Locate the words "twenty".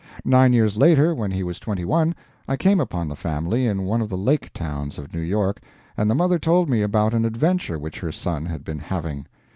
1.59-1.85